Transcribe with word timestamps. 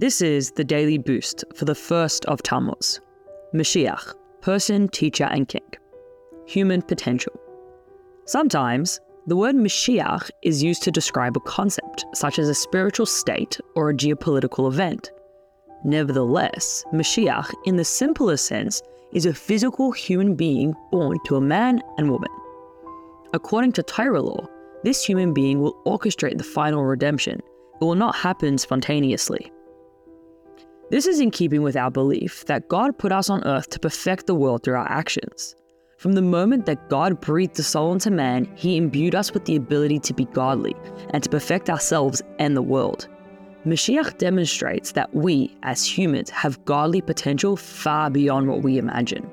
This 0.00 0.22
is 0.22 0.52
the 0.52 0.62
daily 0.62 0.96
boost 0.96 1.44
for 1.56 1.64
the 1.64 1.74
first 1.74 2.24
of 2.26 2.40
Tammuz. 2.44 3.00
Mashiach, 3.52 4.14
person, 4.42 4.86
teacher, 4.86 5.24
and 5.24 5.48
king. 5.48 5.68
Human 6.46 6.82
potential. 6.82 7.32
Sometimes, 8.24 9.00
the 9.26 9.34
word 9.34 9.56
Mashiach 9.56 10.30
is 10.42 10.62
used 10.62 10.84
to 10.84 10.92
describe 10.92 11.36
a 11.36 11.40
concept, 11.40 12.04
such 12.14 12.38
as 12.38 12.48
a 12.48 12.54
spiritual 12.54 13.06
state 13.06 13.58
or 13.74 13.90
a 13.90 13.94
geopolitical 13.94 14.70
event. 14.70 15.10
Nevertheless, 15.84 16.84
Mashiach, 16.92 17.52
in 17.64 17.74
the 17.74 17.84
simplest 17.84 18.46
sense, 18.46 18.80
is 19.12 19.26
a 19.26 19.34
physical 19.34 19.90
human 19.90 20.36
being 20.36 20.74
born 20.92 21.18
to 21.26 21.34
a 21.34 21.40
man 21.40 21.82
and 21.96 22.08
woman. 22.08 22.30
According 23.34 23.72
to 23.72 23.82
Torah 23.82 24.22
law, 24.22 24.46
this 24.84 25.04
human 25.04 25.34
being 25.34 25.58
will 25.60 25.74
orchestrate 25.86 26.38
the 26.38 26.44
final 26.44 26.84
redemption. 26.84 27.40
It 27.80 27.84
will 27.84 27.96
not 27.96 28.14
happen 28.14 28.58
spontaneously. 28.58 29.50
This 30.90 31.06
is 31.06 31.20
in 31.20 31.30
keeping 31.30 31.60
with 31.60 31.76
our 31.76 31.90
belief 31.90 32.46
that 32.46 32.68
God 32.68 32.96
put 32.96 33.12
us 33.12 33.28
on 33.28 33.44
earth 33.44 33.68
to 33.70 33.78
perfect 33.78 34.26
the 34.26 34.34
world 34.34 34.62
through 34.62 34.76
our 34.76 34.90
actions. 34.90 35.54
From 35.98 36.12
the 36.12 36.22
moment 36.22 36.64
that 36.64 36.88
God 36.88 37.20
breathed 37.20 37.56
the 37.56 37.62
soul 37.62 37.92
into 37.92 38.10
man, 38.10 38.50
he 38.54 38.78
imbued 38.78 39.14
us 39.14 39.34
with 39.34 39.44
the 39.44 39.56
ability 39.56 39.98
to 39.98 40.14
be 40.14 40.24
godly 40.24 40.74
and 41.10 41.22
to 41.22 41.28
perfect 41.28 41.68
ourselves 41.68 42.22
and 42.38 42.56
the 42.56 42.62
world. 42.62 43.06
Mashiach 43.66 44.16
demonstrates 44.16 44.92
that 44.92 45.14
we, 45.14 45.54
as 45.62 45.84
humans, 45.84 46.30
have 46.30 46.64
godly 46.64 47.02
potential 47.02 47.54
far 47.54 48.08
beyond 48.08 48.48
what 48.48 48.62
we 48.62 48.78
imagine. 48.78 49.30